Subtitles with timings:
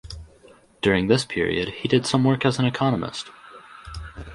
[0.81, 3.29] During this period he did some work as an economist.